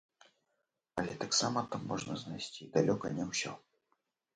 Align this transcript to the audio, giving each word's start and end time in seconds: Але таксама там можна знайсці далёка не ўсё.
Але 1.01 1.13
таксама 1.25 1.65
там 1.75 1.81
можна 1.95 2.13
знайсці 2.25 2.71
далёка 2.79 3.17
не 3.23 3.33
ўсё. 3.33 3.51